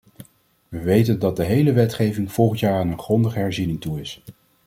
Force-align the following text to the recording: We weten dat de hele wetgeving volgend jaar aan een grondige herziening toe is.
We 0.69 0.79
weten 0.79 1.19
dat 1.19 1.35
de 1.37 1.43
hele 1.43 1.73
wetgeving 1.73 2.31
volgend 2.31 2.59
jaar 2.59 2.79
aan 2.79 2.89
een 2.91 2.99
grondige 2.99 3.37
herziening 3.39 3.81
toe 3.81 3.99
is. 3.99 4.21